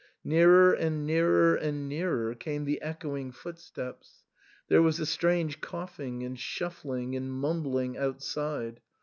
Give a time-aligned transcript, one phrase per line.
[0.23, 4.23] Nearer and nearer and nearer came the echoing footsteps.
[4.67, 8.79] There was a strange coughing and shufSing and mumbling outside.